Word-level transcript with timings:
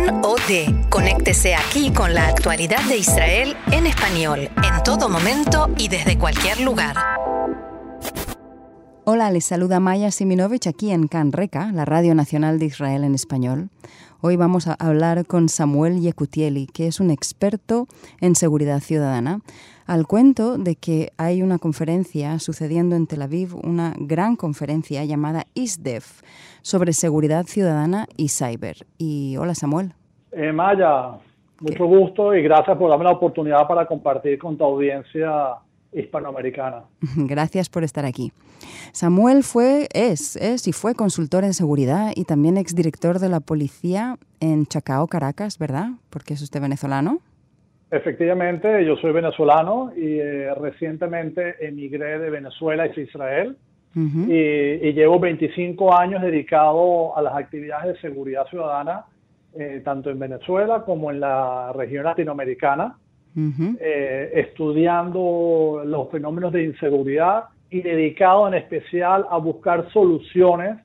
Can 0.00 0.24
OD. 0.24 0.88
Conéctese 0.88 1.54
aquí 1.54 1.92
con 1.92 2.14
la 2.14 2.28
actualidad 2.28 2.82
de 2.88 2.98
Israel 2.98 3.56
en 3.70 3.86
español, 3.86 4.40
en 4.40 4.82
todo 4.82 5.08
momento 5.08 5.68
y 5.76 5.88
desde 5.88 6.18
cualquier 6.18 6.60
lugar. 6.60 6.96
Hola, 9.04 9.30
les 9.30 9.44
saluda 9.44 9.80
Maya 9.80 10.10
Siminovich 10.10 10.66
aquí 10.68 10.90
en 10.90 11.06
Can 11.08 11.32
Reca, 11.32 11.70
la 11.72 11.84
Radio 11.84 12.14
Nacional 12.14 12.58
de 12.58 12.66
Israel 12.66 13.04
en 13.04 13.14
español. 13.14 13.68
Hoy 14.20 14.36
vamos 14.36 14.68
a 14.68 14.74
hablar 14.74 15.26
con 15.26 15.48
Samuel 15.48 16.00
Yekutieli, 16.00 16.66
que 16.66 16.86
es 16.86 17.00
un 17.00 17.10
experto 17.10 17.86
en 18.20 18.36
seguridad 18.36 18.80
ciudadana, 18.80 19.40
al 19.86 20.06
cuento 20.06 20.56
de 20.56 20.76
que 20.76 21.12
hay 21.16 21.42
una 21.42 21.58
conferencia 21.58 22.38
sucediendo 22.38 22.96
en 22.96 23.06
Tel 23.06 23.22
Aviv, 23.22 23.56
una 23.56 23.94
gran 23.98 24.36
conferencia 24.36 25.04
llamada 25.04 25.46
ISDEF 25.54 26.22
sobre 26.62 26.92
seguridad 26.92 27.44
ciudadana 27.46 28.06
y 28.16 28.28
cyber. 28.28 28.86
Y 28.98 29.36
hola 29.36 29.54
Samuel. 29.54 29.92
Eh, 30.32 30.52
Maya, 30.52 31.12
mucho 31.60 31.86
gusto 31.86 32.34
y 32.34 32.42
gracias 32.42 32.76
por 32.76 32.88
darme 32.88 33.04
la 33.04 33.12
oportunidad 33.12 33.66
para 33.66 33.86
compartir 33.86 34.38
con 34.38 34.56
tu 34.56 34.64
audiencia 34.64 35.56
hispanoamericana. 35.92 36.84
Gracias 37.16 37.68
por 37.68 37.82
estar 37.82 38.04
aquí. 38.04 38.32
Samuel 38.92 39.42
fue, 39.42 39.88
es, 39.92 40.36
es 40.36 40.68
y 40.68 40.72
fue 40.72 40.94
consultor 40.94 41.44
en 41.44 41.52
seguridad 41.52 42.12
y 42.14 42.24
también 42.24 42.56
exdirector 42.56 43.18
de 43.18 43.28
la 43.28 43.40
policía 43.40 44.16
en 44.40 44.66
Chacao, 44.66 45.06
Caracas, 45.08 45.58
¿verdad? 45.58 45.90
Porque 46.08 46.34
es 46.34 46.42
usted 46.42 46.60
venezolano. 46.60 47.18
Efectivamente, 47.90 48.84
yo 48.84 48.96
soy 48.96 49.12
venezolano 49.12 49.92
y 49.96 50.20
eh, 50.20 50.54
recientemente 50.54 51.56
emigré 51.66 52.20
de 52.20 52.30
Venezuela 52.30 52.84
a 52.84 53.00
Israel 53.00 53.56
y, 53.94 54.92
llevo 54.92 55.18
25 55.18 55.96
años 55.96 56.22
dedicado 56.22 57.16
a 57.16 57.22
las 57.22 57.34
actividades 57.34 57.94
de 57.94 58.00
seguridad 58.00 58.46
ciudadana, 58.46 59.04
eh, 59.54 59.82
tanto 59.84 60.10
en 60.10 60.18
Venezuela 60.18 60.82
como 60.84 61.10
en 61.10 61.20
la 61.20 61.72
región 61.72 62.04
latinoamericana. 62.04 62.96
Eh, 63.36 64.32
estudiando 64.34 65.82
los 65.86 66.10
fenómenos 66.10 66.52
de 66.52 66.64
inseguridad 66.64 67.44
y 67.70 67.80
dedicado 67.80 68.48
en 68.48 68.54
especial 68.54 69.24
a 69.30 69.38
buscar 69.38 69.88
soluciones 69.92 70.78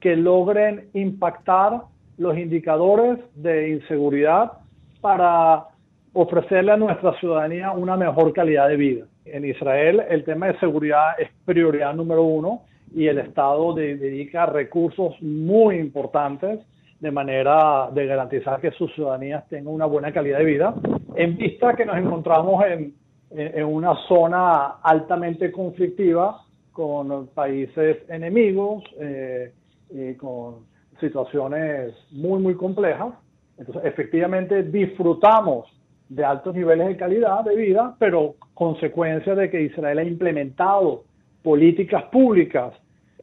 que 0.00 0.16
logren 0.16 0.88
impactar 0.94 1.82
los 2.18 2.36
indicadores 2.36 3.18
de 3.36 3.70
inseguridad 3.70 4.52
para 5.00 5.68
ofrecerle 6.12 6.72
a 6.72 6.76
nuestra 6.76 7.18
ciudadanía 7.18 7.72
una 7.72 7.96
mejor 7.96 8.32
calidad 8.32 8.68
de 8.68 8.76
vida. 8.76 9.06
En 9.24 9.44
Israel 9.44 10.02
el 10.08 10.24
tema 10.24 10.48
de 10.48 10.58
seguridad 10.58 11.18
es 11.18 11.28
prioridad 11.44 11.94
número 11.94 12.22
uno 12.22 12.62
y 12.94 13.06
el 13.06 13.18
Estado 13.18 13.74
dedica 13.74 14.46
recursos 14.46 15.14
muy 15.22 15.76
importantes 15.76 16.60
de 17.00 17.10
manera 17.10 17.88
de 17.92 18.06
garantizar 18.06 18.60
que 18.60 18.70
sus 18.72 18.92
ciudadanías 18.94 19.48
tengan 19.48 19.74
una 19.74 19.86
buena 19.86 20.12
calidad 20.12 20.38
de 20.38 20.44
vida, 20.44 20.74
en 21.16 21.36
vista 21.36 21.74
que 21.74 21.84
nos 21.84 21.96
encontramos 21.96 22.64
en, 22.64 22.94
en 23.30 23.64
una 23.64 23.96
zona 24.06 24.76
altamente 24.82 25.50
conflictiva 25.50 26.42
con 26.70 27.28
países 27.28 27.98
enemigos, 28.08 28.84
eh, 29.00 29.52
y 29.92 30.14
con 30.14 30.66
situaciones 31.00 31.94
muy, 32.10 32.40
muy 32.40 32.54
complejas. 32.54 33.14
Entonces, 33.58 33.84
efectivamente, 33.84 34.62
disfrutamos 34.62 35.66
de 36.14 36.24
altos 36.24 36.54
niveles 36.54 36.88
de 36.88 36.96
calidad 36.96 37.42
de 37.42 37.56
vida, 37.56 37.94
pero 37.98 38.34
consecuencia 38.52 39.34
de 39.34 39.48
que 39.50 39.62
Israel 39.62 39.98
ha 39.98 40.04
implementado 40.04 41.04
políticas 41.42 42.04
públicas 42.04 42.74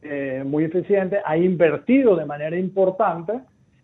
eh, 0.02 0.42
muy 0.44 0.64
eficientes, 0.64 1.20
ha 1.24 1.36
invertido 1.36 2.16
de 2.16 2.26
manera 2.26 2.58
importante 2.58 3.34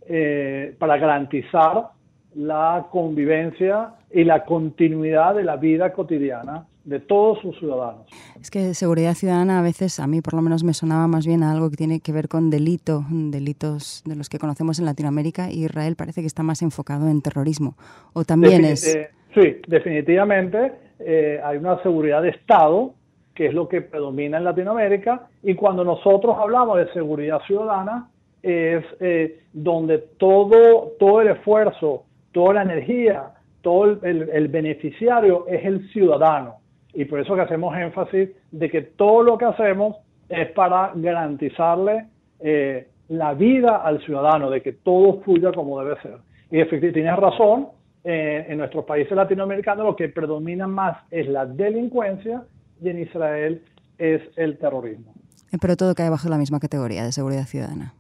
eh, 0.09 0.75
para 0.79 0.97
garantizar 0.99 1.91
la 2.35 2.87
convivencia 2.91 3.95
y 4.11 4.25
la 4.25 4.45
continuidad 4.45 5.37
de 5.37 5.45
la 5.45 5.57
vida 5.57 5.93
cotidiana 5.93 6.67
de 6.87 7.01
todos 7.01 7.39
sus 7.41 7.59
ciudadanos. 7.59 8.07
Es 8.41 8.51
que 8.51 8.73
seguridad 8.73 9.15
ciudadana 9.15 9.59
a 9.59 9.63
veces, 9.63 10.01
a 10.01 10.07
mí 10.07 10.23
por 10.23 10.35
lo 10.35 10.43
menos 10.43 10.65
me 10.65 10.73
sonaba 10.73 11.07
más 11.09 11.27
bien 11.27 11.43
a 11.43 11.53
algo 11.53 11.69
que 11.69 11.77
tiene 11.77 12.01
que 12.01 12.13
ver 12.13 12.29
con 12.29 12.49
delito, 12.49 13.05
delitos 13.11 14.03
de 14.07 14.17
los 14.17 14.29
que 14.29 14.39
conocemos 14.39 14.79
en 14.79 14.87
Latinoamérica 14.87 15.51
y 15.51 15.65
Israel 15.65 15.97
parece 15.97 16.21
que 16.21 16.27
está 16.27 16.43
más 16.43 16.63
enfocado 16.63 17.09
en 17.09 17.21
terrorismo. 17.21 17.77
¿O 18.15 18.25
también 18.25 18.65
es...? 18.65 18.95
Eh, 18.95 19.11
sí, 19.35 19.61
definitivamente 19.67 20.73
eh, 21.01 21.41
hay 21.45 21.59
una 21.59 21.83
seguridad 21.83 22.23
de 22.23 22.31
Estado 22.31 22.95
que 23.35 23.47
es 23.47 23.55
lo 23.55 23.69
que 23.69 23.83
predomina 23.83 24.39
en 24.39 24.45
Latinoamérica 24.45 25.29
y 25.43 25.55
cuando 25.55 25.85
nosotros 25.85 26.37
hablamos 26.41 26.79
de 26.79 26.93
seguridad 26.93 27.41
ciudadana 27.47 28.09
es 28.43 28.85
eh, 29.01 29.43
donde 29.53 29.99
todo, 29.99 30.93
todo 30.99 31.21
el 31.21 31.29
esfuerzo, 31.29 32.05
toda 32.33 32.55
la 32.55 32.63
energía, 32.63 33.33
todo 33.61 33.99
el, 34.03 34.49
beneficiario 34.49 35.47
es 35.49 35.65
el 35.65 35.89
ciudadano. 35.91 36.57
Y 36.97 37.05
por 37.05 37.21
eso 37.21 37.35
que 37.35 37.43
hacemos 37.43 37.77
énfasis 37.77 38.31
de 38.51 38.71
que 38.71 38.81
todo 38.81 39.23
lo 39.23 39.39
que 39.39 39.45
hacemos 39.45 39.97
es 40.29 40.51
para 40.53 40.93
garantizarle 40.95 42.07
eh, 42.41 42.89
la 43.09 43.35
vida 43.35 43.77
al 43.77 44.03
ciudadano, 44.05 44.51
de 44.51 44.63
que 44.63 44.73
todo 44.73 45.21
fluya 45.21 45.53
como 45.53 45.79
debe 45.81 46.01
ser. 46.01 46.17
Y 46.51 46.59
efectivamente, 46.59 47.01
tienes 47.01 47.17
razón, 47.17 47.69
eh, 48.03 48.47
en 48.49 48.59
nuestros 48.59 48.85
países 48.85 49.17
latinoamericanos 49.17 49.85
lo 49.85 49.97
que 49.97 50.09
predomina 50.09 50.67
más 50.67 50.97
es 51.11 51.29
la 51.29 51.45
delincuencia 51.45 52.45
y 52.81 52.89
en 52.89 53.01
Israel 53.01 53.63
es 53.99 54.23
el 54.37 54.59
terrorismo. 54.59 55.13
Pero 55.61 55.77
todo 55.77 55.95
cae 55.95 56.09
bajo 56.09 56.29
la 56.29 56.39
misma 56.39 56.61
categoría 56.61 57.05
de 57.05 57.13
seguridad 57.13 57.45
ciudadana. 57.45 57.95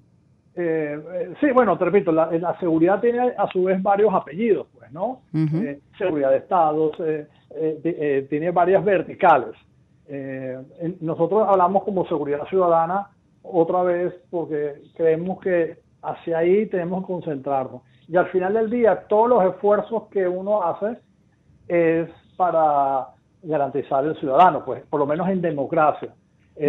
Eh, 0.58 0.98
eh, 1.12 1.34
sí, 1.38 1.50
bueno, 1.52 1.76
te 1.76 1.84
repito, 1.84 2.10
la, 2.10 2.56
seguridad 2.58 2.98
tiene 2.98 3.34
a 3.36 3.46
su 3.48 3.64
vez 3.64 3.82
varios 3.82 4.14
apellidos, 4.14 4.66
pues, 4.74 4.90
¿no? 4.90 5.20
Eh, 5.34 5.80
seguridad 5.98 6.30
de 6.30 6.38
estados, 6.38 6.96
tiene 8.30 8.50
varias 8.52 8.82
verticales. 8.82 9.54
nosotros 11.00 11.46
hablamos 11.46 11.84
como 11.84 12.06
seguridad 12.06 12.46
ciudadana 12.48 13.10
otra 13.42 13.82
vez 13.82 14.14
porque 14.30 14.82
creemos 14.96 15.40
que 15.40 15.78
hacia 16.02 16.38
ahí 16.38 16.66
tenemos 16.66 17.02
que 17.02 17.12
concentrarnos. 17.12 17.82
Y 18.08 18.16
al 18.16 18.28
final 18.28 18.54
del 18.54 18.70
día, 18.70 19.04
todos 19.08 19.28
los 19.28 19.44
esfuerzos 19.44 20.04
que 20.10 20.26
uno 20.26 20.62
hace 20.62 20.98
es 21.68 22.08
para 22.36 23.08
garantizar 23.42 24.06
el 24.06 24.16
ciudadano, 24.16 24.64
pues, 24.64 24.82
por 24.86 25.00
lo 25.00 25.06
menos 25.06 25.28
en 25.28 25.42
democracia, 25.42 26.14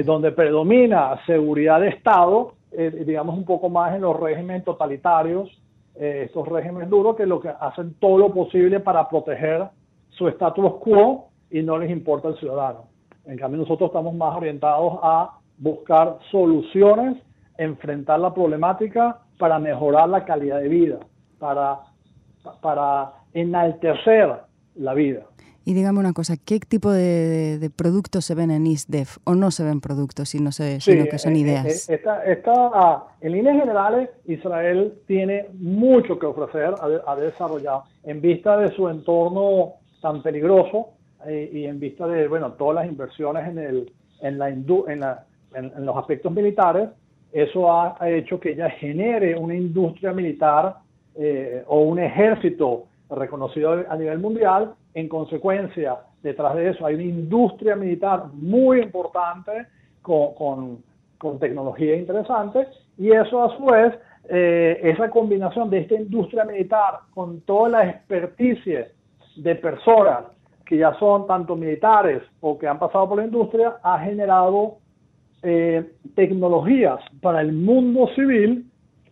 donde 0.03 0.31
predomina 0.33 1.25
seguridad 1.25 1.79
de 1.79 1.89
Estado, 1.89 2.56
eh, 2.71 3.03
digamos, 3.05 3.37
un 3.37 3.45
poco 3.45 3.69
más 3.69 3.95
en 3.95 4.01
los 4.01 4.19
regímenes 4.19 4.63
totalitarios, 4.63 5.49
eh, 5.95 6.23
estos 6.25 6.47
regímenes 6.47 6.89
duros 6.89 7.15
que 7.15 7.25
lo 7.25 7.39
que 7.39 7.49
hacen 7.49 7.95
todo 7.99 8.17
lo 8.17 8.33
posible 8.33 8.79
para 8.79 9.07
proteger 9.09 9.67
su 10.09 10.27
status 10.27 10.75
quo 10.75 11.29
y 11.49 11.61
no 11.61 11.77
les 11.77 11.89
importa 11.89 12.27
el 12.27 12.37
ciudadano. 12.37 12.85
En 13.25 13.37
cambio, 13.37 13.61
nosotros 13.61 13.89
estamos 13.89 14.13
más 14.13 14.35
orientados 14.35 14.99
a 15.01 15.39
buscar 15.57 16.17
soluciones, 16.31 17.17
enfrentar 17.57 18.19
la 18.19 18.33
problemática 18.33 19.19
para 19.37 19.59
mejorar 19.59 20.09
la 20.09 20.23
calidad 20.23 20.59
de 20.59 20.67
vida, 20.67 20.99
para, 21.39 21.79
para 22.61 23.13
enaltecer 23.33 24.33
la 24.75 24.93
vida. 24.93 25.23
Y 25.67 25.73
dígame 25.73 25.99
una 25.99 26.13
cosa, 26.13 26.35
¿qué 26.37 26.61
tipo 26.61 26.93
de, 26.93 27.69
productos 27.75 28.23
se 28.23 28.35
ven 28.35 28.51
en 28.51 28.65
ISDEF? 28.65 29.17
¿O 29.25 29.35
no 29.35 29.51
se 29.51 29.65
ven 29.65 29.81
productos, 29.81 30.29
sino, 30.29 30.53
se, 30.53 30.79
sino 30.79 31.03
que 31.07 31.17
son 31.17 31.35
eh, 31.35 31.39
ideas? 31.39 31.89
Eh, 31.89 32.01
en 33.19 33.31
líneas 33.33 33.59
generales, 33.59 34.09
Israel 34.27 34.93
tiene 35.07 35.47
mucho 35.59 36.17
que 36.17 36.25
ofrecer, 36.25 36.73
ha, 37.05 37.15
desarrollado, 37.17 37.83
en 38.05 38.21
vista 38.21 38.57
de 38.57 38.73
su 38.77 38.87
entorno 38.87 39.73
tan 40.01 40.23
peligroso 40.23 40.91
eh, 41.25 41.51
y 41.51 41.65
en 41.65 41.81
vista 41.81 42.07
de 42.07 42.29
bueno 42.29 42.53
todas 42.53 42.75
las 42.75 42.87
inversiones 42.87 43.45
en, 43.49 43.57
el, 43.57 43.91
en, 44.21 44.37
la, 44.37 44.47
en, 44.47 44.99
la, 45.01 45.25
en, 45.53 45.85
los 45.85 45.97
aspectos 45.97 46.31
militares, 46.31 46.87
eso 47.33 47.69
ha, 47.69 47.97
hecho 48.09 48.39
que 48.39 48.51
ella 48.51 48.69
genere 48.69 49.35
una 49.35 49.55
industria 49.55 50.13
militar 50.13 50.77
o 51.65 51.81
un 51.81 51.99
ejército 51.99 52.85
reconocido 53.09 53.83
a 53.89 53.97
nivel 53.97 54.19
mundial 54.19 54.73
en 54.97 55.07
consecuencia, 55.07 55.95
detrás 56.23 56.55
de 56.55 56.71
eso 56.71 56.83
hay 56.83 56.95
una 56.95 57.03
industria 57.03 57.75
militar 57.75 58.25
muy 58.33 58.81
importante 58.81 59.67
con, 60.01 60.81
tecnología 61.39 61.95
interesante 61.95 62.67
y 62.97 63.11
eso 63.11 63.43
a 63.43 63.55
su 63.55 63.65
vez, 63.65 63.93
eh, 64.27 64.79
esa 64.81 65.11
combinación 65.11 65.69
de 65.69 65.81
esta 65.81 65.93
industria 65.93 66.45
militar 66.45 67.01
con 67.13 67.41
toda 67.41 67.69
la 67.69 67.87
experticia 67.87 68.87
de 69.35 69.55
personas 69.55 70.23
que 70.65 70.77
ya 70.77 70.97
son 70.97 71.27
tanto 71.27 71.55
militares 71.55 72.23
o 72.41 72.57
que 72.57 72.67
han 72.67 72.79
pasado 72.79 73.07
por 73.07 73.19
la 73.19 73.25
industria, 73.25 73.77
ha 73.83 73.99
generado 73.99 74.77
eh, 75.43 75.91
tecnologías 76.15 76.99
para 77.21 77.41
el 77.41 77.53
mundo 77.53 78.07
civil 78.15 78.65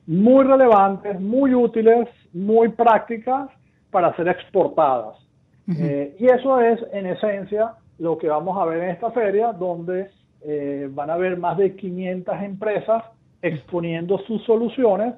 muy 0.08 0.46
relevantes, 0.46 1.22
muy 1.22 1.54
útiles, 1.54 2.08
muy 2.34 2.70
prácticas 2.70 3.50
para 3.92 4.16
ser 4.16 4.28
exportadas. 4.30 5.25
Eh, 5.68 6.16
y 6.20 6.26
eso 6.28 6.62
es, 6.62 6.80
en 6.94 7.08
esencia, 7.08 7.74
lo 7.98 8.18
que 8.18 8.28
vamos 8.28 8.58
a 8.58 8.66
ver 8.66 8.84
en 8.84 8.90
esta 8.92 9.12
feria, 9.12 9.52
donde 9.54 10.10
eh, 10.42 10.88
van 10.92 11.10
a 11.10 11.14
haber 11.14 11.38
más 11.38 11.58
de 11.58 11.76
500 11.76 12.42
empresas 12.42 13.04
exponiendo 13.42 14.20
sus 14.20 14.44
soluciones 14.44 15.16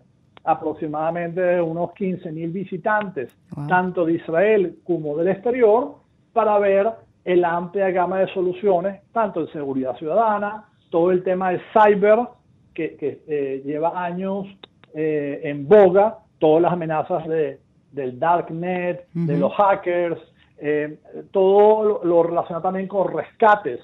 aproximadamente 0.47 1.61
unos 1.61 1.91
15 1.93 2.31
mil 2.31 2.51
visitantes, 2.51 3.29
tanto 3.67 4.05
de 4.05 4.13
Israel 4.13 4.77
como 4.85 5.17
del 5.17 5.27
exterior, 5.27 5.95
para 6.31 6.57
ver 6.57 6.89
el 7.25 7.43
amplia 7.43 7.91
gama 7.91 8.19
de 8.19 8.27
soluciones, 8.33 9.01
tanto 9.11 9.41
en 9.41 9.47
seguridad 9.51 9.97
ciudadana, 9.97 10.63
todo 10.89 11.11
el 11.11 11.21
tema 11.23 11.51
de 11.51 11.59
cyber, 11.73 12.19
que, 12.73 12.95
eh, 13.27 13.61
lleva 13.65 14.01
años 14.01 14.47
eh, 14.93 15.41
en 15.43 15.67
boga, 15.67 16.19
todas 16.39 16.61
las 16.61 16.71
amenazas 16.71 17.27
de, 17.27 17.59
del 17.91 18.17
darknet, 18.17 19.05
de 19.13 19.37
los 19.37 19.51
hackers, 19.53 20.21
eh, 20.59 20.97
todo 21.31 22.01
lo, 22.03 22.23
relacionado 22.23 22.63
también 22.63 22.87
con 22.87 23.13
rescates, 23.13 23.79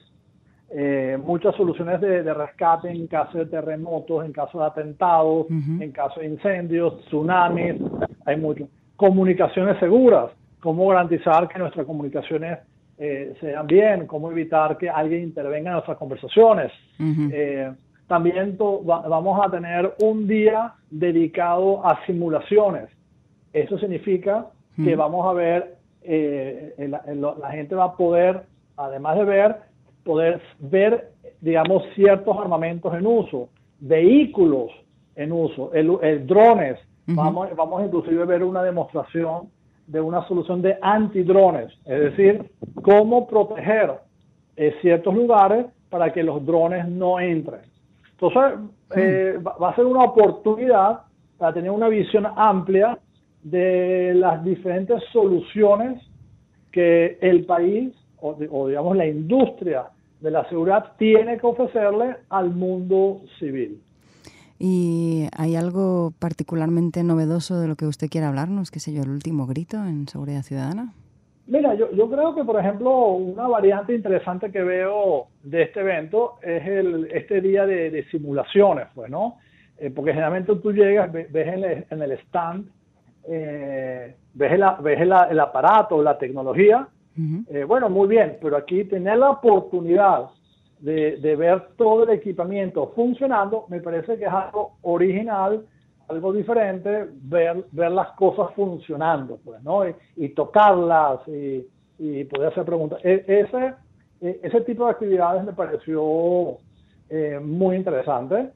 muchas 1.24 1.56
soluciones 1.56 2.02
de, 2.02 2.34
rescate 2.34 2.90
en 2.90 3.06
caso 3.06 3.38
de 3.38 3.46
terremotos, 3.46 4.26
en 4.26 4.32
caso 4.32 4.58
de 4.58 4.66
atentados, 4.66 5.46
en 5.50 5.92
caso 5.92 6.20
de 6.20 6.26
incendios, 6.26 7.00
tsunamis, 7.06 7.76
hay 8.26 8.38
mucho. 8.38 8.68
Comunicaciones 8.96 9.78
seguras, 9.80 10.32
cómo 10.60 10.88
garantizar 10.88 11.48
que 11.48 11.60
nuestras 11.60 11.86
comunicaciones 11.86 12.58
eh, 12.98 13.36
sean 13.42 13.68
bien, 13.68 14.08
cómo 14.08 14.32
evitar 14.32 14.78
que 14.78 14.90
alguien 14.90 15.24
intervenga 15.24 15.70
en 15.70 15.74
nuestras 15.74 15.98
conversaciones. 15.98 16.72
Eh, 17.00 17.72
también 18.08 18.56
vamos 18.58 19.46
a 19.46 19.50
tener 19.50 19.94
un 20.02 20.28
día 20.28 20.74
dedicado 20.90 21.86
a 21.86 22.06
simulaciones. 22.06 22.90
Eso 23.52 23.78
significa 23.80 24.48
que 24.76 24.96
vamos 24.96 25.28
a 25.28 25.34
ver, 25.34 25.76
eh, 26.04 26.90
la, 26.90 27.52
gente 27.52 27.76
va 27.76 27.86
a 27.86 27.96
poder, 27.96 28.44
además 28.78 29.18
de 29.18 29.24
ver, 29.24 29.56
poder 30.04 30.42
ver, 30.60 31.12
digamos, 31.42 31.84
ciertos 31.96 32.38
armamentos 32.38 32.94
en 32.94 33.06
uso, 33.06 33.50
vehículos 33.80 34.72
en 35.16 35.32
uso, 35.32 35.72
el, 35.74 36.26
drones. 36.26 36.80
vamos, 37.08 37.50
vamos 37.56 37.84
inclusive 37.86 38.22
a 38.22 38.26
ver 38.26 38.44
una 38.44 38.64
demostración 38.64 39.50
de 39.88 40.00
una 40.00 40.26
solución 40.28 40.62
de 40.62 40.78
antidrones, 40.82 41.72
es 41.86 42.00
decir, 42.00 42.52
cómo 42.82 43.28
proteger 43.28 43.92
eh, 44.56 44.76
ciertos 44.82 45.14
lugares 45.14 45.66
para 45.90 46.12
que 46.12 46.24
los 46.24 46.46
drones 46.46 46.88
no 46.88 47.20
entren. 47.20 47.62
Entonces, 48.12 48.60
eh, 48.96 49.38
va 49.42 49.70
a 49.70 49.76
ser 49.76 49.86
una 49.86 50.04
oportunidad 50.04 51.02
para 51.38 51.54
tener 51.54 51.72
una 51.72 51.90
visión 51.90 52.26
amplia 52.36 52.98
de 53.44 54.14
las 54.16 54.44
diferentes 54.44 55.04
soluciones 55.12 56.02
que 56.72 57.18
el 57.22 57.46
país 57.46 57.94
o, 58.20 58.38
o, 58.52 58.68
digamos 58.68 58.96
la 58.96 59.06
industria 59.06 59.84
de 60.22 60.32
la 60.32 60.48
seguridad 60.48 60.94
tiene 60.98 61.38
que 61.38 61.46
ofrecerle 61.46 62.16
al 62.30 62.52
mundo 62.52 63.22
civil. 63.40 63.82
¿Y 64.58 65.28
hay 65.38 65.56
algo 65.56 66.14
particularmente 66.20 67.04
novedoso 67.04 67.60
de 67.60 67.68
lo 67.68 67.76
que 67.76 67.86
usted 67.86 68.08
quiera 68.10 68.30
hablarnos, 68.30 68.72
qué 68.72 68.80
sé 68.80 68.94
yo, 68.94 69.04
el 69.04 69.10
último 69.10 69.46
grito 69.46 69.78
en 69.78 70.08
seguridad 70.08 70.44
ciudadana? 70.44 70.94
Mira, 71.46 71.76
yo, 71.76 71.92
yo 71.92 72.10
creo 72.10 72.34
que, 72.34 72.46
por 72.46 72.58
ejemplo, 72.58 73.10
una 73.10 73.48
variante 73.48 73.94
interesante 73.94 74.50
que 74.50 74.64
veo 74.64 75.28
de 75.44 75.64
este 75.64 75.82
evento 75.82 76.36
es 76.42 76.66
el, 76.66 77.10
este 77.12 77.42
día 77.42 77.66
de, 77.66 78.06
simulaciones, 78.10 78.88
pues, 78.96 79.10
¿no? 79.10 79.40
Eh, 79.78 79.90
porque 79.90 80.12
generalmente 80.12 80.56
tú 80.56 80.72
llegas, 80.72 81.12
ves, 81.12 81.28
en, 81.34 82.02
el, 82.02 82.12
stand, 82.28 82.70
eh, 83.28 84.16
ves, 84.34 84.52
el, 84.52 84.64
ves 84.82 85.02
el, 85.02 85.40
aparato, 85.40 86.02
la 86.02 86.18
tecnología, 86.18 86.88
eh, 87.50 87.64
bueno, 87.64 87.90
muy 87.90 88.08
bien, 88.08 88.38
pero 88.42 88.58
aquí 88.58 88.86
tener 88.86 89.20
la 89.20 89.32
oportunidad 89.32 90.30
de, 90.80 91.36
ver 91.38 91.70
todo 91.78 92.04
el 92.04 92.10
equipamiento 92.10 92.92
funcionando, 92.96 93.66
me 93.70 93.80
parece 93.80 94.18
que 94.18 94.26
es 94.26 94.32
algo 94.32 94.74
original, 94.82 95.66
algo 96.10 96.34
diferente, 96.34 97.08
ver, 97.22 97.66
ver 97.72 97.92
las 97.92 98.12
cosas 98.12 98.54
funcionando, 98.56 99.40
pues, 99.46 99.64
¿no? 99.64 99.84
Y, 100.18 100.30
tocarlas 100.30 101.20
y, 101.28 102.24
poder 102.26 102.50
hacer 102.50 102.66
preguntas. 102.66 103.00
E, 103.04 103.24
ese, 103.28 103.74
e, 104.20 104.40
ese 104.44 104.62
tipo 104.62 104.86
de 104.86 104.92
actividades 104.92 105.46
me 105.46 105.54
pareció 105.54 106.58
eh, 107.10 107.40
muy 107.40 107.76
interesante. 107.76 108.50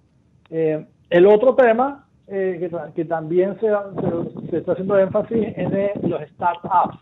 Eh, 0.50 0.86
el 1.10 1.26
otro 1.28 1.56
tema 1.56 2.07
eh, 2.28 2.70
que, 2.96 3.06
también 3.06 3.58
se, 3.60 3.68
se, 4.50 4.58
está 4.58 4.74
haciendo 4.74 4.98
énfasis 4.98 5.48
es 5.56 5.72
de 5.72 5.92
los 6.04 6.22
startups. 6.30 7.00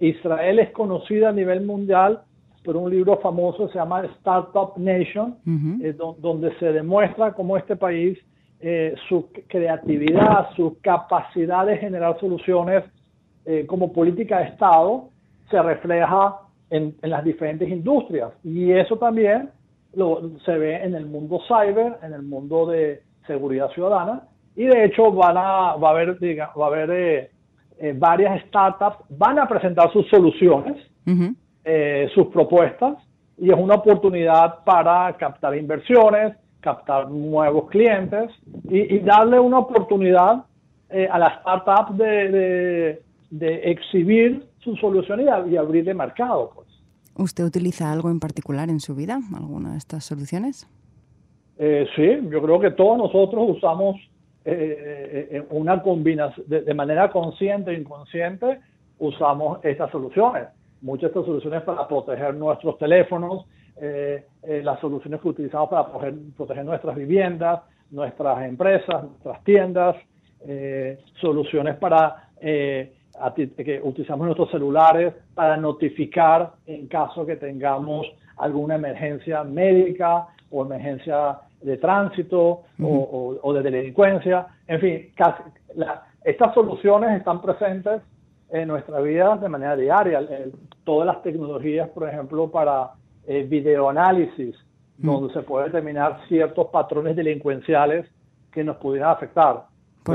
Israel 0.00 0.58
es 0.58 0.70
conocida 0.70 1.28
a 1.28 1.32
nivel 1.32 1.64
mundial 1.64 2.22
por 2.66 2.76
un 2.76 2.90
libro 2.90 3.16
famoso, 3.18 3.68
se 3.68 3.78
llama 3.78 4.04
Startup 4.18 4.72
Nation, 4.76 5.36
eh, 5.80 5.96
donde 6.18 6.52
se 6.58 6.72
demuestra 6.72 7.32
cómo 7.32 7.56
este 7.56 7.76
país, 7.76 8.18
eh, 8.60 8.94
su 9.08 9.28
creatividad, 9.46 10.50
su 10.56 10.76
capacidad 10.82 11.64
de 11.64 11.78
generar 11.78 12.18
soluciones 12.18 12.82
eh, 13.44 13.64
como 13.66 13.92
política 13.92 14.40
de 14.40 14.46
Estado, 14.46 15.10
se 15.48 15.62
refleja 15.62 16.40
en, 16.70 16.96
las 17.02 17.22
diferentes 17.24 17.68
industrias. 17.68 18.32
Y 18.42 18.72
eso 18.72 18.98
también 18.98 19.50
lo, 19.94 20.36
se 20.40 20.58
ve 20.58 20.82
en 20.82 20.96
el 20.96 21.06
mundo 21.06 21.40
cyber, 21.46 21.98
en 22.02 22.14
el 22.14 22.22
mundo 22.22 22.66
de 22.66 23.02
seguridad 23.26 23.70
ciudadana. 23.70 24.22
Y 24.54 24.64
de 24.64 24.84
hecho 24.84 25.12
van 25.12 25.36
a, 25.36 25.76
va 25.76 25.88
a 25.88 25.90
haber, 25.90 26.18
va 26.58 26.64
a 26.64 26.68
haber 26.68 27.30
varias 27.94 28.42
startups, 28.46 28.96
van 29.10 29.38
a 29.38 29.46
presentar 29.46 29.92
sus 29.92 30.08
soluciones. 30.08 30.76
Eh, 31.68 32.08
sus 32.14 32.28
propuestas 32.28 32.96
y 33.36 33.50
es 33.50 33.58
una 33.58 33.74
oportunidad 33.74 34.62
para 34.62 35.16
captar 35.16 35.56
inversiones, 35.56 36.36
captar 36.60 37.10
nuevos 37.10 37.68
clientes 37.70 38.30
y, 38.68 38.98
darle 39.00 39.40
una 39.40 39.58
oportunidad 39.58 40.44
eh, 40.90 41.08
a 41.10 41.18
las 41.18 41.40
startups 41.40 41.98
de, 41.98 43.02
de, 43.30 43.54
exhibir 43.70 44.46
su 44.60 44.76
solución 44.76 45.20
y, 45.20 45.52
y 45.52 45.56
abrirle 45.56 45.92
mercado. 45.92 46.52
Pues. 46.54 46.68
¿Usted 47.16 47.44
utiliza 47.44 47.90
algo 47.90 48.10
en 48.10 48.20
particular 48.20 48.70
en 48.70 48.78
su 48.78 48.94
vida, 48.94 49.18
alguna 49.34 49.72
de 49.72 49.78
estas 49.78 50.04
soluciones? 50.04 50.68
Eh, 51.58 51.86
sí, 51.96 52.28
yo 52.30 52.42
creo 52.42 52.60
que 52.60 52.70
todos 52.72 52.98
nosotros 52.98 53.56
usamos 53.56 53.96
una 55.50 55.82
combinación, 55.82 56.46
de, 56.48 56.72
manera 56.72 57.10
consciente 57.10 57.72
e 57.72 57.80
inconsciente, 57.80 58.60
usamos 58.98 59.58
estas 59.64 59.90
soluciones. 59.90 60.44
Muchas 60.82 61.02
de 61.02 61.06
estas 61.08 61.24
soluciones 61.24 61.62
para 61.62 61.88
proteger 61.88 62.34
nuestros 62.34 62.78
teléfonos, 62.78 63.46
eh, 63.78 64.24
eh, 64.42 64.62
las 64.62 64.80
soluciones 64.80 65.20
que 65.20 65.28
utilizamos 65.28 65.68
para 65.68 65.86
proteger, 66.36 66.64
nuestras 66.64 66.96
viviendas, 66.96 67.60
nuestras 67.90 68.42
empresas, 68.46 69.04
nuestras 69.04 69.44
tiendas, 69.44 69.96
eh, 70.46 70.98
soluciones 71.20 71.76
para 71.76 72.22
que 72.40 73.80
utilizamos 73.82 74.26
nuestros 74.26 74.50
celulares 74.50 75.14
para 75.34 75.56
notificar 75.56 76.52
en 76.66 76.86
caso 76.86 77.24
que 77.24 77.36
tengamos 77.36 78.06
alguna 78.36 78.74
emergencia 78.74 79.42
médica 79.42 80.28
o 80.50 80.64
emergencia 80.64 81.38
de 81.62 81.76
tránsito 81.78 82.62
o, 82.82 83.52
de 83.52 83.62
delincuencia. 83.62 84.46
En 84.66 84.80
fin, 84.80 85.12
casi, 85.16 85.42
estas 86.24 86.54
soluciones 86.54 87.18
están 87.18 87.40
presentes 87.40 88.02
en 88.50 88.68
nuestra 88.68 89.00
vida 89.00 89.36
de 89.36 89.48
manera 89.48 89.76
diaria. 89.76 90.20
todas 90.84 91.06
las 91.06 91.22
tecnologías, 91.22 91.88
por 91.90 92.08
ejemplo, 92.08 92.50
para 92.50 92.90
eh, 93.26 93.44
videoanálisis, 93.48 94.54
mm. 94.98 95.06
donde 95.06 95.34
se 95.34 95.42
puede 95.42 95.66
determinar 95.66 96.20
ciertos 96.28 96.68
patrones 96.68 97.16
delincuenciales 97.16 98.06
que 98.52 98.62
nos 98.62 98.76
pudieran 98.76 99.10
afectar. 99.10 99.64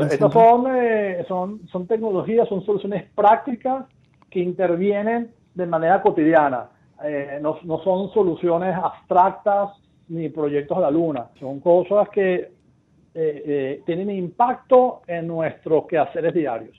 Estas 0.10 0.32
son, 0.32 0.66
eh, 0.74 1.26
son, 1.28 1.68
son 1.68 1.86
tecnologías, 1.86 2.48
son 2.48 2.64
soluciones 2.64 3.04
prácticas 3.14 3.86
que 4.30 4.40
intervienen 4.40 5.32
de 5.54 5.66
manera 5.66 6.02
cotidiana. 6.02 6.70
Eh, 7.04 7.40
no, 7.42 7.58
no, 7.64 7.84
son 7.84 8.10
soluciones 8.14 8.76
abstractas 8.76 9.70
ni 10.12 10.30
proyectos 10.30 10.78
a 10.78 10.82
la 10.82 10.92
luna. 10.92 11.30
Son 11.40 11.60
cosas 11.60 12.10
que 12.10 12.52
tienen 13.14 14.10
impacto 14.10 15.02
en 15.06 15.28
nuestros 15.28 15.86
quehaceres 15.88 16.34
diarios. 16.34 16.78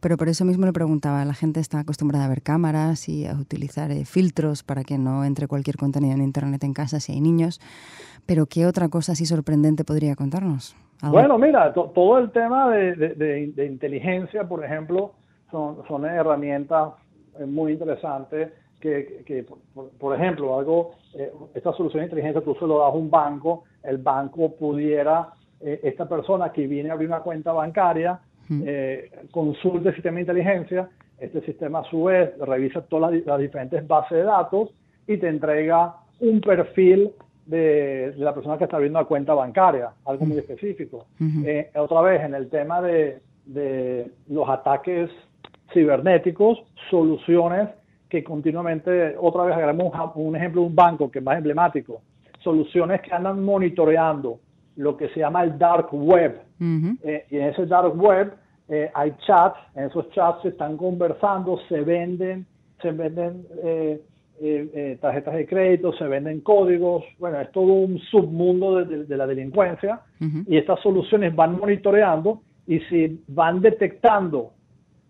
Pero 0.00 0.16
por 0.16 0.28
eso 0.28 0.44
mismo 0.44 0.66
le 0.66 0.72
preguntaba, 0.72 1.24
la 1.24 1.34
gente 1.34 1.60
está 1.60 1.80
acostumbrada 1.80 2.24
a 2.24 2.28
ver 2.28 2.42
cámaras 2.42 3.08
y 3.08 3.26
a 3.26 3.34
utilizar 3.34 3.90
eh, 3.90 4.04
filtros 4.04 4.62
para 4.62 4.84
que 4.84 4.98
no 4.98 5.24
entre 5.24 5.46
cualquier 5.46 5.76
contenido 5.76 6.14
en 6.14 6.22
Internet 6.22 6.64
en 6.64 6.74
casa 6.74 7.00
si 7.00 7.12
hay 7.12 7.20
niños, 7.20 7.60
pero 8.26 8.46
¿qué 8.46 8.66
otra 8.66 8.88
cosa 8.88 9.12
así 9.12 9.26
sorprendente 9.26 9.84
podría 9.84 10.14
contarnos? 10.14 10.76
Bueno, 11.00 11.38
mira, 11.38 11.72
todo 11.72 12.18
el 12.18 12.32
tema 12.32 12.70
de, 12.70 13.66
inteligencia, 13.70 14.48
por 14.48 14.64
ejemplo, 14.64 15.12
son, 15.50 15.78
son 15.86 16.04
herramientas 16.04 16.94
eh, 17.38 17.46
muy 17.46 17.72
interesantes 17.72 18.50
que, 18.80 19.44
por, 19.98 20.14
ejemplo, 20.14 20.58
algo, 20.58 20.92
eh, 21.14 21.32
esta 21.54 21.72
solución 21.72 22.00
de 22.00 22.06
inteligencia 22.06 22.40
tú 22.42 22.54
se 22.54 22.66
lo 22.66 22.78
das 22.78 22.92
a 22.92 22.96
un 22.96 23.10
banco, 23.10 23.64
el 23.82 23.98
banco 23.98 24.54
pudiera, 24.56 25.30
esta 25.60 26.08
persona 26.08 26.52
que 26.52 26.68
viene 26.68 26.90
a 26.90 26.92
abrir 26.92 27.08
una 27.08 27.20
cuenta 27.20 27.52
bancaria, 27.52 28.20
eh, 28.50 29.10
consulta 29.30 29.90
el 29.90 29.94
sistema 29.94 30.16
de 30.16 30.20
inteligencia, 30.22 30.88
este 31.18 31.40
sistema 31.42 31.80
a 31.80 31.84
su 31.84 32.04
vez 32.04 32.38
revisa 32.38 32.80
todas 32.82 33.12
las, 33.26 33.38
diferentes 33.38 33.86
bases 33.86 34.18
de 34.18 34.24
datos 34.24 34.70
y 35.06 35.18
te 35.18 35.28
entrega 35.28 35.96
un 36.20 36.40
perfil 36.40 37.10
de, 37.44 38.14
la 38.16 38.34
persona 38.34 38.56
que 38.56 38.64
está 38.64 38.76
abriendo 38.76 38.98
una 38.98 39.08
cuenta 39.08 39.34
bancaria, 39.34 39.90
algo 40.04 40.26
muy 40.26 40.38
específico. 40.38 41.06
Eh, 41.44 41.70
otra 41.74 42.00
vez, 42.02 42.22
en 42.22 42.34
el 42.34 42.48
tema 42.48 42.80
de, 42.80 43.20
de 43.44 44.10
los 44.28 44.48
ataques 44.48 45.10
cibernéticos, 45.72 46.62
soluciones 46.90 47.68
que 48.08 48.24
continuamente, 48.24 49.16
otra 49.18 49.44
vez 49.44 49.54
agarramos 49.54 49.92
un, 50.14 50.36
ejemplo 50.36 50.62
de 50.62 50.68
un 50.68 50.74
banco 50.74 51.10
que 51.10 51.18
es 51.18 51.24
más 51.24 51.38
emblemático, 51.38 52.00
soluciones 52.42 53.02
que 53.02 53.12
andan 53.12 53.44
monitoreando 53.44 54.40
lo 54.76 54.96
que 54.96 55.08
se 55.10 55.20
llama 55.20 55.42
el 55.42 55.58
dark 55.58 55.88
web. 55.92 56.40
Eh, 56.60 57.26
y 57.30 57.36
en 57.36 57.48
ese 57.48 57.66
dark 57.66 57.94
web 58.00 58.32
eh, 58.68 58.90
hay 58.94 59.14
chats, 59.26 59.58
en 59.74 59.84
esos 59.84 60.08
chats 60.10 60.42
se 60.42 60.48
están 60.48 60.76
conversando, 60.76 61.58
se 61.68 61.80
venden, 61.80 62.46
se 62.80 62.92
venden 62.92 63.44
eh, 63.62 64.98
tarjetas 65.00 65.34
de 65.34 65.46
crédito, 65.46 65.92
se 65.94 66.04
venden 66.04 66.40
códigos, 66.40 67.04
bueno, 67.18 67.40
es 67.40 67.50
todo 67.52 67.72
un 67.72 67.98
submundo 67.98 68.84
de, 68.84 69.16
la 69.16 69.26
delincuencia. 69.26 70.00
Y 70.46 70.56
estas 70.56 70.80
soluciones 70.80 71.34
van 71.34 71.58
monitoreando 71.58 72.40
y 72.66 72.80
si 72.80 73.22
van 73.28 73.60
detectando 73.60 74.52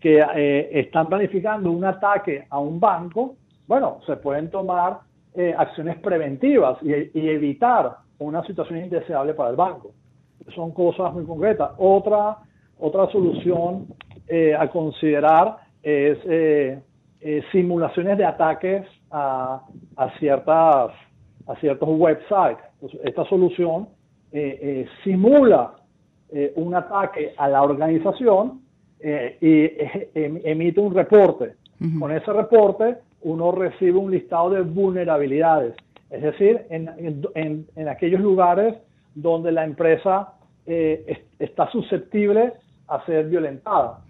que 0.00 0.25
eh, 0.35 0.81
están 0.81 1.09
planificando 1.09 1.71
un 1.71 1.85
ataque 1.85 2.47
a 2.49 2.59
un 2.59 2.78
banco, 2.78 3.37
bueno, 3.67 3.99
se 4.07 4.17
pueden 4.17 4.50
tomar 4.50 5.00
eh, 5.35 5.55
acciones 5.57 5.99
preventivas 5.99 6.78
y, 6.83 7.28
evitar 7.28 7.97
una 8.19 8.43
situación 8.45 8.81
indeseable 8.81 9.35
para 9.35 9.50
el 9.50 9.57
banco. 9.57 9.93
Son 10.55 10.73
cosas 10.73 11.12
muy 11.12 11.25
concretas. 11.25 11.71
Otra, 11.78 12.38
otra 12.78 13.11
solución 13.11 13.87
eh, 14.28 14.55
a 14.55 14.69
considerar 14.69 15.57
es 15.83 16.19
simulaciones 17.50 18.19
de 18.19 18.25
ataques 18.25 18.85
a, 19.11 19.62
a, 19.97 20.19
ciertas, 20.19 20.90
a 21.47 21.57
ciertos 21.61 21.88
websites. 21.88 22.59
esta 23.05 23.25
solución 23.25 23.88
simula 25.02 25.75
un 26.57 26.75
ataque 26.75 27.33
a 27.37 27.49
la 27.49 27.62
organización 27.62 28.61
eh, 29.00 29.37
y 29.40 29.64
eh, 29.64 30.11
em, 30.14 30.40
emite 30.45 30.81
un 30.81 30.95
reporte. 30.95 31.55
Con 32.00 32.11
ese 32.11 32.33
reporte 32.33 32.97
uno 33.23 33.52
recibe 33.52 33.99
un 33.99 34.11
listado 34.11 34.50
de 34.50 34.62
vulnerabilidades, 34.62 35.76
es 36.11 36.23
decir, 36.23 36.67
en, 36.71 36.90
en, 37.37 37.67
en 37.76 37.88
aquellos 37.88 38.21
lugares 38.21 38.75
donde 39.14 39.52
la 39.52 39.64
empresa 39.64 40.33
eh, 40.67 41.25
está 41.38 41.71
susceptible 41.71 42.52
a 42.88 43.05
ser 43.07 43.28
violentada. 43.28 44.00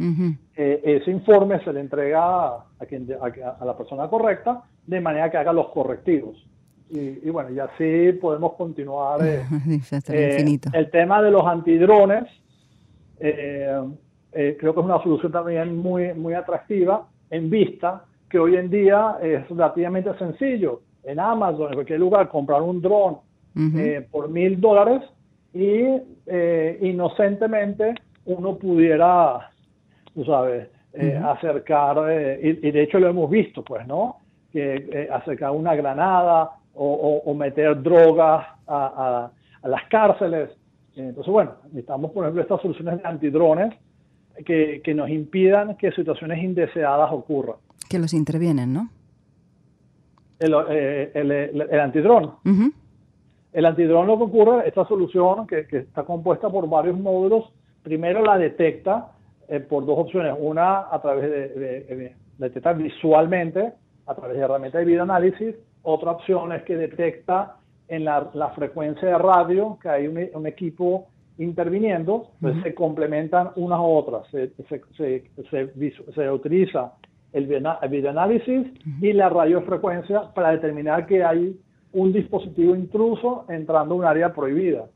ese 0.56 1.10
informe 1.10 1.62
se 1.62 1.72
le 1.72 1.80
entrega 1.80 2.46
a, 2.54 2.86
quien, 2.88 3.06
a, 3.20 3.64
la 3.64 3.76
persona 3.76 4.08
correcta 4.08 4.62
de 4.86 5.00
manera 5.00 5.30
que 5.30 5.36
haga 5.36 5.52
los 5.52 5.68
correctivos. 5.68 6.44
Y, 6.90 7.28
bueno, 7.28 7.50
y 7.50 7.58
así 7.58 8.12
podemos 8.18 8.54
continuar. 8.54 9.20
el 10.72 10.90
tema 10.90 11.22
de 11.22 11.30
los 11.30 11.44
antidrones, 11.44 12.24
eh, 13.20 13.82
eh, 14.32 14.56
creo 14.58 14.74
que 14.74 14.80
es 14.80 14.86
una 14.86 15.02
solución 15.02 15.32
también 15.32 15.76
muy, 15.76 16.12
muy 16.14 16.34
atractiva 16.34 17.06
en 17.30 17.48
vista 17.48 18.04
que 18.28 18.38
hoy 18.38 18.56
en 18.56 18.68
día 18.68 19.16
es 19.22 19.48
relativamente 19.48 20.12
sencillo 20.18 20.82
en 21.04 21.18
Amazon, 21.18 21.68
en 21.68 21.74
cualquier 21.74 22.00
lugar, 22.00 22.28
comprar 22.28 22.60
un 22.60 22.82
dron 22.82 23.18
eh, 23.56 24.06
por 24.10 24.28
mil 24.28 24.60
dólares 24.60 25.02
y 25.54 25.82
eh, 26.26 26.78
inocentemente 26.82 27.94
uno 28.26 28.56
pudiera, 28.56 29.50
tú 30.14 30.24
sabes, 30.24 30.68
acercar, 31.24 31.96
y, 32.42 32.70
de 32.70 32.82
hecho 32.82 32.98
lo 32.98 33.08
hemos 33.08 33.30
visto, 33.30 33.62
pues, 33.62 33.86
¿no? 33.86 34.16
Que 34.52 35.08
acercar 35.12 35.52
una 35.52 35.74
granada 35.74 36.50
o, 36.74 37.34
meter 37.34 37.80
drogas 37.82 38.46
a, 38.66 39.30
a 39.62 39.68
las 39.68 39.84
cárceles. 39.88 40.50
Entonces, 40.96 41.32
bueno, 41.32 41.52
necesitamos, 41.64 42.10
por 42.10 42.24
ejemplo, 42.24 42.42
estas 42.42 42.60
soluciones 42.60 43.00
de 43.00 43.08
antidrones 43.08 43.74
que, 44.44 44.80
que 44.82 44.94
nos 44.94 45.08
impidan 45.10 45.76
que 45.76 45.92
situaciones 45.92 46.42
indeseadas 46.42 47.10
ocurran. 47.12 47.56
Que 47.88 47.98
los 47.98 48.12
intervienen, 48.12 48.72
¿no? 48.72 48.88
El, 50.38 50.54
eh, 50.70 51.10
el, 51.14 51.30
el, 51.32 51.80
antidrón. 51.80 52.34
El 53.52 53.66
antidrón 53.66 54.06
lo 54.06 54.18
que 54.18 54.24
ocurre, 54.24 54.68
esta 54.68 54.86
solución 54.86 55.46
que, 55.46 55.66
que, 55.66 55.78
está 55.78 56.04
compuesta 56.04 56.48
por 56.48 56.68
varios 56.68 56.98
módulos, 56.98 57.52
primero 57.82 58.22
la 58.22 58.38
detecta 58.38 59.12
eh, 59.48 59.60
por 59.60 59.84
dos 59.84 59.98
opciones. 59.98 60.34
Una 60.38 60.86
a 60.90 61.00
través 61.02 61.30
de, 61.30 61.48
de, 61.48 62.16
detectar 62.38 62.76
visualmente, 62.76 63.72
a 64.06 64.14
través 64.14 64.36
de 64.36 64.42
herramientas 64.44 64.80
de 64.80 64.84
videoanálisis. 64.84 65.56
Otra 65.82 66.12
opción 66.12 66.52
es 66.52 66.62
que 66.62 66.76
detecta 66.76 67.56
en 67.88 68.04
la, 68.04 68.30
la 68.34 68.50
frecuencia 68.50 69.08
de 69.08 69.18
radio, 69.18 69.78
que 69.82 69.88
hay 69.88 70.06
un, 70.06 70.18
un 70.34 70.46
equipo 70.46 71.08
interviniendo, 71.38 72.30
pues 72.40 72.54
se 72.62 72.74
complementan 72.74 73.50
unas 73.56 73.78
a 73.78 73.82
otras. 73.82 74.26
Se, 74.30 74.50
se, 74.96 76.30
utiliza 76.30 76.92
el 77.32 77.46
videoanálisis 77.46 78.66
y 79.00 79.12
la 79.12 79.28
radiofrecuencia 79.28 80.32
para 80.34 80.50
determinar 80.50 81.06
que 81.06 81.22
hay 81.22 81.56
un 81.92 82.12
dispositivo 82.12 82.74
intruso 82.74 83.46
entrando 83.48 83.94
a 83.94 83.98
un 83.98 84.04
área 84.04 84.32
prohibida. 84.32 84.86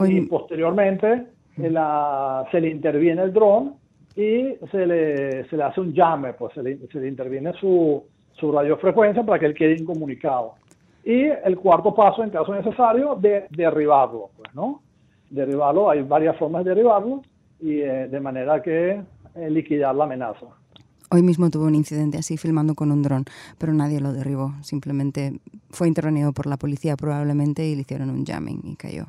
Y 0.00 0.22
posteriormente 0.22 1.26
la, 1.56 2.46
se 2.50 2.60
le 2.60 2.70
interviene 2.70 3.22
el 3.22 3.32
dron 3.32 3.74
y 4.16 4.54
se 4.70 4.86
le, 4.86 5.48
se 5.48 5.56
le 5.56 5.62
hace 5.62 5.80
un 5.80 5.92
llame, 5.92 6.32
pues 6.34 6.54
se 6.54 6.62
le, 6.62 6.78
se 6.88 7.00
le 7.00 7.08
interviene 7.08 7.52
su, 7.54 8.04
su 8.32 8.52
radiofrecuencia 8.52 9.24
para 9.24 9.38
que 9.38 9.46
él 9.46 9.54
quede 9.54 9.76
incomunicado. 9.76 10.54
Y 11.04 11.24
el 11.24 11.58
cuarto 11.58 11.94
paso, 11.94 12.22
en 12.22 12.30
caso 12.30 12.54
necesario, 12.54 13.16
de 13.16 13.46
derribarlo, 13.50 14.30
pues, 14.36 14.54
¿no? 14.54 14.82
Derribarlo, 15.32 15.90
hay 15.90 16.02
varias 16.02 16.36
formas 16.36 16.64
de 16.64 16.70
derribarlo 16.70 17.22
y 17.58 17.80
eh, 17.80 18.08
de 18.08 18.20
manera 18.20 18.62
que 18.62 19.02
eh, 19.34 19.50
liquidar 19.50 19.94
la 19.94 20.04
amenaza. 20.04 20.46
Hoy 21.10 21.22
mismo 21.22 21.50
tuve 21.50 21.66
un 21.66 21.74
incidente 21.74 22.18
así 22.18 22.36
filmando 22.36 22.74
con 22.74 22.90
un 22.90 23.02
dron, 23.02 23.24
pero 23.58 23.74
nadie 23.74 24.00
lo 24.00 24.12
derribó. 24.12 24.54
Simplemente 24.62 25.40
fue 25.70 25.88
intervenido 25.88 26.32
por 26.32 26.46
la 26.46 26.56
policía 26.56 26.96
probablemente 26.96 27.66
y 27.66 27.74
le 27.74 27.82
hicieron 27.82 28.10
un 28.10 28.24
jamming 28.24 28.60
y 28.64 28.76
cayó. 28.76 29.06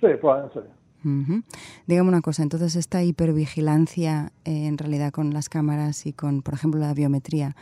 Sí, 0.00 0.06
probablemente 0.20 0.60
sí. 0.60 1.42
Dígame 1.86 2.08
una 2.08 2.20
cosa, 2.20 2.42
entonces 2.42 2.76
esta 2.76 3.02
hipervigilancia 3.02 4.32
eh, 4.44 4.66
en 4.66 4.76
realidad 4.76 5.12
con 5.12 5.32
las 5.32 5.48
cámaras 5.48 6.06
y 6.06 6.12
con, 6.12 6.42
por 6.42 6.54
ejemplo, 6.54 6.80
la 6.80 6.92
biometría, 6.94 7.56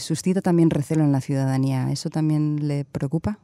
suscita 0.00 0.40
también 0.40 0.70
recelo 0.70 1.04
en 1.04 1.12
la 1.12 1.20
ciudadanía. 1.20 1.92
¿Eso 1.92 2.10
también 2.10 2.66
le 2.66 2.84
preocupa? 2.84 3.38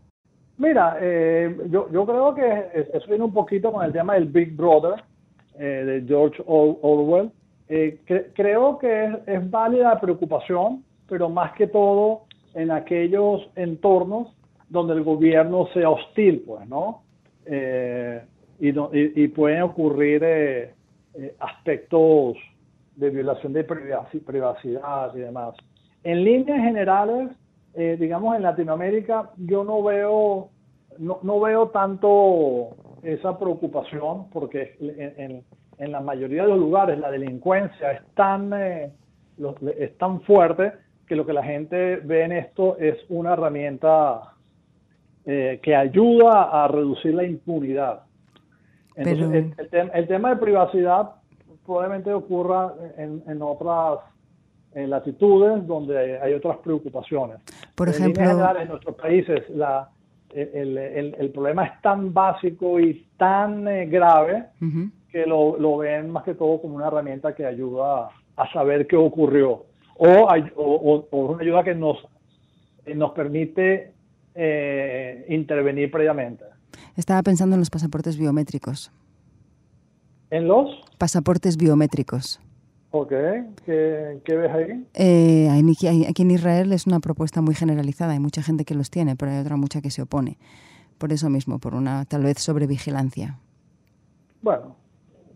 Mira, 0.57 0.99
eh, 1.01 1.57
yo, 1.69 1.91
yo 1.91 2.07
creo 2.07 2.35
que 2.35 2.89
eso 2.93 3.07
viene 3.09 3.25
un 3.25 3.33
poquito 3.33 3.73
con 3.73 3.85
el 3.85 3.93
tema 3.93 4.15
del 4.15 4.27
Big 4.27 4.55
Brother 4.55 5.03
eh, 5.59 5.65
de 5.65 6.05
George 6.07 6.43
Orwell. 6.47 7.31
Eh, 7.69 7.99
creo 8.35 8.79
que 8.79 9.19
es, 9.27 9.51
válida 9.51 9.95
la 9.95 10.01
preocupación, 10.01 10.85
pero 11.09 11.29
más 11.29 11.53
que 11.53 11.67
todo 11.67 12.23
en 12.55 12.71
aquellos 12.71 13.49
entornos 13.57 14.29
donde 14.69 14.95
el 14.95 15.03
gobierno 15.03 15.67
sea 15.73 15.91
hostil, 15.91 16.45
pues, 16.47 16.69
¿no? 16.69 17.03
y, 17.47 18.69
y, 18.71 19.29
pueden 19.29 19.63
ocurrir 19.63 20.73
aspectos 21.39 22.37
de 22.97 23.11
violación 23.11 23.53
de 23.53 23.65
privacidad 23.65 25.15
y 25.15 25.19
demás. 25.19 25.55
En 26.05 26.25
líneas 26.25 26.59
generales, 26.61 27.31
eh, 27.77 27.97
digamos, 27.99 28.37
en 28.37 28.43
Latinoamérica 28.43 29.31
yo 29.37 29.65
no 29.65 29.83
veo, 29.83 30.51
no, 30.99 31.19
no, 31.23 31.41
veo 31.41 31.69
tanto 31.71 32.77
esa 33.03 33.39
preocupación 33.39 34.31
porque 34.31 34.77
en, 34.81 35.43
en, 35.79 35.93
la 35.93 36.01
mayoría 36.01 36.43
de 36.43 36.51
los 36.51 36.59
lugares 36.59 36.99
la 36.99 37.11
delincuencia 37.11 37.93
es 37.93 38.03
tan, 38.15 38.53
eh, 38.55 38.93
es 39.79 39.99
tan 39.99 40.21
fuerte 40.23 40.73
que 41.07 41.17
lo 41.17 41.27
que 41.27 41.33
la 41.33 41.43
gente 41.43 41.97
ve 41.97 42.23
en 42.23 42.33
esto 42.33 42.79
es 42.79 42.97
una 43.09 43.33
herramienta 43.33 44.35
eh, 45.27 45.59
que 45.63 45.75
ayuda 45.75 46.65
a 46.65 46.69
reducir 46.69 47.15
la 47.15 47.25
impunidad. 47.25 48.03
Entonces, 48.95 49.53
el, 49.73 49.91
el, 49.93 50.07
tema 50.07 50.31
de 50.31 50.37
privacidad 50.37 51.11
probablemente 51.67 52.13
ocurra 52.13 52.73
en, 52.97 53.23
en 53.27 53.43
otras 53.43 53.99
en 54.75 54.91
latitudes 54.91 55.67
donde 55.67 56.21
hay 56.21 56.35
otras 56.35 56.59
preocupaciones. 56.59 57.39
Por 57.75 57.89
ejemplo, 57.89 58.23
en, 58.59 58.69
nuestros 58.69 58.97
países 58.97 59.49
la, 59.51 59.89
el, 60.35 60.77
el, 60.77 61.17
el, 61.19 61.31
problema 61.31 61.65
es 61.65 61.81
tan 61.81 62.13
básico 62.13 62.81
y 62.81 63.07
tan 63.17 63.67
eh, 63.69 63.87
grave 63.87 64.47
que 65.11 65.27
lo, 65.27 65.57
lo, 65.59 65.79
ven 65.79 66.11
más 66.11 66.25
que 66.25 66.35
todo 66.35 66.61
como 66.61 66.77
una 66.77 66.89
herramienta 66.89 67.35
que 67.35 67.47
ayuda 67.47 68.09
a, 68.37 68.53
saber 68.53 68.87
qué 68.87 68.97
ocurrió 68.97 69.67
o, 69.97 70.29
o, 70.57 71.07
o, 71.11 71.19
una 71.19 71.43
ayuda 71.43 71.63
que 71.63 71.75
nos, 71.75 71.99
nos 72.95 73.13
permite 73.13 73.93
eh, 74.35 75.25
intervenir 75.29 75.91
previamente. 75.91 76.45
Estaba 76.97 77.23
pensando 77.23 77.55
en 77.55 77.61
los 77.61 77.71
pasaportes 77.71 78.19
biométricos. 78.19 78.91
¿En 80.31 80.49
los? 80.49 80.69
Pasaportes 80.99 81.57
biométricos. 81.57 82.41
Ok, 82.97 83.11
¿qué, 83.67 84.23
ves 84.25 84.53
ahí? 84.53 84.87
Eh, 84.95 85.49
aquí 86.09 86.23
en 86.23 86.31
Israel 86.31 86.73
es 86.73 86.87
una 86.87 87.01
propuesta 87.01 87.41
muy 87.41 87.57
generalizada, 87.57 88.13
hay 88.13 88.21
mucha 88.21 88.41
gente 88.41 88.65
que 88.65 88.77
los 88.77 88.89
tiene, 88.89 89.17
pero 89.17 89.33
hay 89.33 89.39
otra 89.41 89.57
mucha 89.57 89.81
que 89.81 89.91
se 89.91 90.03
opone. 90.03 90.39
por 90.97 91.13
eso 91.13 91.29
mismo, 91.29 91.59
por 91.59 91.75
una 91.75 92.05
tal 92.05 92.23
vez 92.23 92.39
sobrevigilancia. 92.39 93.37
Bueno, 94.43 94.77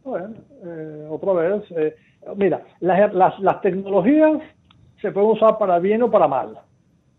bueno 0.05 0.37
eh, 0.65 1.09
otra 1.11 1.33
vez, 1.33 1.65
eh, 1.73 1.97
mira, 2.37 2.63
las, 2.79 3.13
las, 3.13 3.41
las, 3.41 3.61
tecnologías 3.61 4.41
se 5.03 5.11
pueden 5.11 5.31
usar 5.31 5.59
para 5.59 5.81
bien 5.81 6.01
o 6.05 6.11
para 6.13 6.29
mal, 6.29 6.61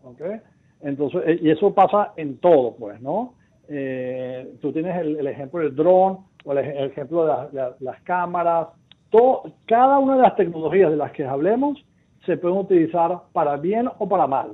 ¿okay? 0.02 0.40
Entonces, 0.80 1.20
eh, 1.26 1.38
y 1.42 1.50
eso 1.50 1.74
pasa 1.74 2.14
en 2.16 2.38
todo, 2.38 2.76
pues, 2.76 2.98
¿no? 3.02 3.34
tú 3.68 4.72
tienes 4.72 4.96
el, 4.96 5.24
ejemplo 5.26 5.60
del 5.60 5.76
dron 5.76 6.20
o 6.44 6.52
el, 6.52 6.58
ejemplo 6.58 7.26
de, 7.52 7.74
las 7.78 8.00
cámaras, 8.04 8.68
todo, 9.10 9.52
cada 9.66 9.98
una 9.98 10.16
de 10.16 10.22
las 10.22 10.36
tecnologías 10.36 10.90
de 10.90 10.96
las 10.96 11.12
que 11.12 11.24
hablemos 11.24 11.84
se 12.26 12.36
pueden 12.36 12.58
utilizar 12.58 13.18
para 13.32 13.56
bien 13.56 13.88
o 13.98 14.08
para 14.08 14.26
mal. 14.26 14.52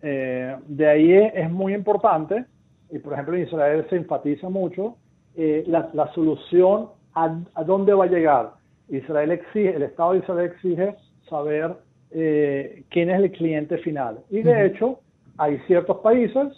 de 0.00 0.86
ahí 0.86 1.12
es 1.12 1.50
muy 1.50 1.74
importante 1.74 2.44
y 2.90 2.98
por 2.98 3.12
ejemplo 3.12 3.36
en 3.36 3.42
Israel 3.42 3.86
se 3.90 3.96
enfatiza 3.96 4.48
mucho, 4.48 4.96
eh, 5.36 5.64
la, 5.66 5.90
la, 5.92 6.12
solución 6.14 6.88
a, 7.14 7.38
a, 7.54 7.64
dónde 7.64 7.92
va 7.92 8.04
a 8.04 8.08
llegar. 8.08 8.52
Israel 8.88 9.30
exige, 9.30 9.76
el 9.76 9.82
Estado 9.82 10.12
de 10.12 10.18
Israel 10.18 10.50
exige 10.52 10.96
saber 11.28 11.76
eh, 12.10 12.84
quién 12.90 13.10
es 13.10 13.20
el 13.20 13.30
cliente 13.32 13.78
final. 13.78 14.20
Y 14.30 14.42
de 14.42 14.66
hecho, 14.66 15.00
hay 15.36 15.58
ciertos 15.66 15.98
países 15.98 16.48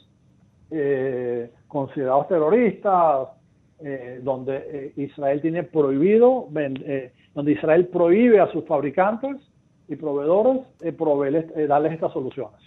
eh, 0.70 1.50
considerados 1.66 2.28
terroristas, 2.28 3.28
donde 4.22 4.92
Israel 4.96 5.40
tiene 5.40 5.62
prohibido, 5.62 6.48
donde 7.34 7.52
Israel 7.52 7.86
prohíbe 7.86 8.40
a 8.40 8.50
sus 8.52 8.64
fabricantes 8.66 9.36
y 9.88 9.96
proveedores 9.96 11.46
darles 11.68 11.92
estas 11.92 12.12
soluciones. 12.12 12.60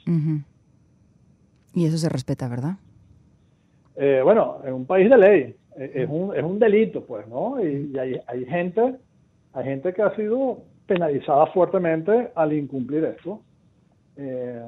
Y 1.74 1.86
eso 1.86 1.98
se 1.98 2.10
respeta, 2.10 2.48
¿verdad? 2.48 2.75
Eh, 3.96 4.22
bueno, 4.24 4.60
en 4.63 4.74
un 4.74 4.86
país 4.86 5.10
de 5.10 5.17
ley, 5.17 5.55
eh, 5.77 5.91
es, 5.96 6.10
un, 6.10 6.36
es 6.36 6.43
un 6.43 6.60
delito, 6.60 7.03
pues, 7.03 7.27
¿no? 7.27 7.63
Y, 7.63 7.98
hay, 7.98 8.20
hay, 8.27 8.46
gente, 8.46 8.96
hay 9.53 9.63
gente 9.63 9.93
que 9.93 10.01
ha 10.01 10.15
sido 10.15 10.60
penalizada 10.86 11.48
fuertemente 11.48 12.32
al 12.36 12.53
incumplir 12.53 13.03
esto. 13.05 13.41
Eh, 14.17 14.62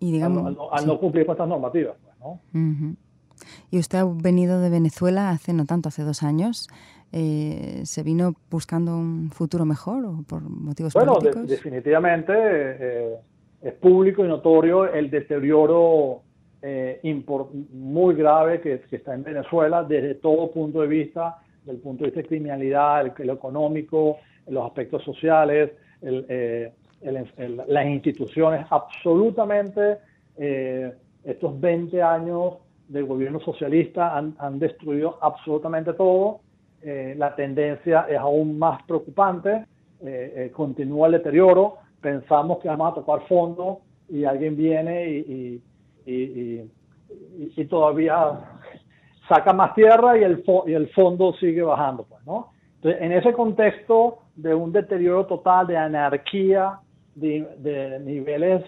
y 0.00 0.12
digamos, 0.12 0.56
al, 0.72 0.86
no, 0.86 0.98
cumplir 0.98 1.26
con 1.26 1.34
estas 1.34 1.48
normativas, 1.48 1.96
pues, 2.02 2.18
¿no? 2.20 2.40
Y 3.72 3.80
usted 3.80 3.98
ha 3.98 4.04
venido 4.04 4.60
de 4.60 4.70
Venezuela 4.70 5.30
hace 5.30 5.52
no 5.52 5.64
tanto, 5.64 5.88
hace 5.88 6.04
dos 6.04 6.22
años. 6.22 6.68
¿Se 7.10 8.02
vino 8.04 8.34
buscando 8.50 8.96
un 8.96 9.30
futuro 9.32 9.64
mejor 9.64 10.04
o 10.04 10.22
por 10.22 10.42
motivos 10.42 10.92
bueno, 10.94 11.14
políticos? 11.14 11.42
Bueno, 11.42 11.48
definitivamente 11.48 13.18
es 13.62 13.72
público 13.74 14.24
y 14.24 14.28
notorio 14.28 14.92
el 14.92 15.10
deterioro 15.10 16.22
eh, 16.60 17.00
muy 17.72 18.14
grave 18.14 18.60
que, 18.60 18.82
está 18.90 19.14
en 19.14 19.24
Venezuela 19.24 19.82
desde 19.82 20.14
todo 20.14 20.50
punto 20.52 20.80
de 20.82 20.86
vista, 20.86 21.38
del 21.64 21.78
punto 21.78 22.04
de 22.04 22.10
vista 22.10 22.22
de 22.22 22.28
criminalidad, 22.28 23.00
el, 23.18 23.30
económico, 23.30 24.18
los 24.48 24.66
aspectos 24.66 25.02
sociales, 25.04 25.72
eh, 26.02 26.72
las 27.00 27.86
instituciones, 27.86 28.64
absolutamente 28.70 29.98
eh, 30.36 30.92
estos 31.24 31.60
20 31.60 32.00
años 32.00 32.54
del 32.92 33.06
gobierno 33.06 33.40
socialista 33.40 34.16
han, 34.16 34.34
han 34.38 34.58
destruido 34.58 35.18
absolutamente 35.20 35.92
todo. 35.94 36.40
la 37.16 37.34
tendencia 37.36 38.06
es 38.08 38.18
aún 38.18 38.58
más 38.58 38.82
preocupante, 38.84 39.66
continúa 40.52 41.06
el 41.06 41.12
deterioro, 41.12 41.76
pensamos 42.00 42.58
que 42.58 42.68
vamos 42.68 42.92
a 42.92 42.94
tocar 42.96 43.26
fondo 43.28 43.80
y 44.08 44.24
alguien 44.24 44.56
viene 44.56 45.08
y 45.08 45.62
y, 46.06 46.60
y, 47.56 47.64
todavía 47.66 48.40
saca 49.28 49.52
más 49.52 49.74
tierra 49.74 50.18
y 50.18 50.24
el, 50.24 50.44
y 50.66 50.72
el 50.72 50.88
fondo 50.90 51.32
sigue 51.34 51.62
bajando. 51.62 52.04
Pues, 52.04 52.24
¿no? 52.26 52.52
En 52.82 53.12
ese 53.12 53.32
contexto 53.32 54.18
de 54.34 54.54
un 54.54 54.72
deterioro 54.72 55.26
total, 55.26 55.66
de 55.66 55.76
anarquía, 55.76 56.80
de, 57.14 58.00
niveles 58.04 58.64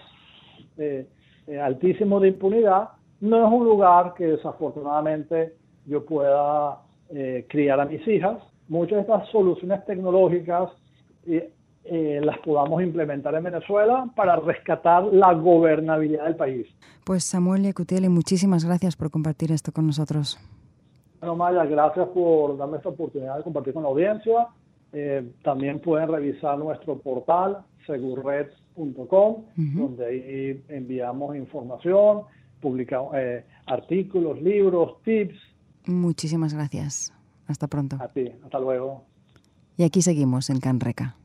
eh, 0.77 1.07
eh, 1.47 1.59
altísimos 1.59 2.21
de 2.21 2.29
impunidad, 2.29 2.89
no 3.25 3.45
es 3.45 3.53
un 3.53 3.65
lugar 3.65 4.13
que 4.15 4.25
desafortunadamente 4.25 5.53
yo 5.85 6.05
pueda 6.05 6.81
eh, 7.09 7.45
criar 7.49 7.79
a 7.79 7.85
mis 7.85 8.05
hijas. 8.07 8.37
Muchas 8.67 8.95
de 8.97 9.01
estas 9.01 9.27
soluciones 9.29 9.85
tecnológicas 9.85 10.69
eh, 11.87 12.19
las 12.23 12.39
podamos 12.39 12.81
implementar 12.81 13.35
en 13.35 13.43
Venezuela 13.43 14.09
para 14.15 14.37
rescatar 14.37 15.03
la 15.05 15.33
gobernabilidad 15.33 16.23
del 16.25 16.35
país. 16.35 16.67
Pues 17.03 17.23
Samuel 17.23 17.63
Yacutieli, 17.63 18.09
muchísimas 18.09 18.65
gracias 18.65 18.95
por 18.95 19.11
compartir 19.11 19.51
esto 19.51 19.71
con 19.71 19.85
nosotros. 19.85 20.39
Bueno, 21.19 21.35
Maya, 21.35 21.63
gracias 21.65 22.07
por 22.07 22.57
darme 22.57 22.77
esta 22.77 22.89
oportunidad 22.89 23.37
de 23.37 23.43
compartir 23.43 23.73
con 23.73 23.83
la 23.83 23.89
audiencia. 23.89 24.47
Eh, 24.93 25.31
también 25.43 25.79
pueden 25.79 26.09
revisar 26.09 26.57
nuestro 26.57 26.97
portal 26.97 27.59
segurred.com, 27.85 29.43
donde 29.55 30.05
ahí 30.05 30.63
enviamos 30.69 31.35
información, 31.35 32.21
publicamos 32.65 33.13
eh, 33.15 33.45
artículos, 33.67 34.41
libros, 34.41 35.03
tips. 35.03 35.37
Muchísimas 35.85 36.51
gracias. 36.55 37.13
Hasta 37.45 37.67
pronto. 37.67 37.97
A 38.01 38.07
ti, 38.07 38.31
hasta 38.43 38.59
luego. 38.59 39.05
Y 39.77 39.83
aquí 39.83 40.01
seguimos 40.01 40.49
en 40.49 40.59
Canreca. 40.59 41.15